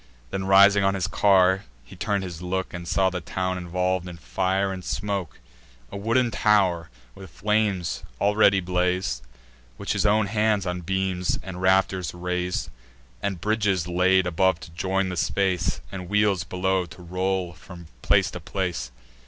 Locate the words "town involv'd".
3.21-4.07